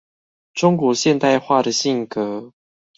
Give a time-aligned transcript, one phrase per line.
[0.55, 2.53] 中國現代化的性格